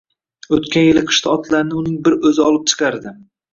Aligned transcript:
O`tgan 0.57 0.87
yili 0.87 1.03
qishda 1.09 1.35
otlarni 1.35 1.79
uning 1.83 2.01
bir 2.09 2.19
o`zi 2.33 2.35
olib 2.49 2.67
chiqardi 2.75 3.17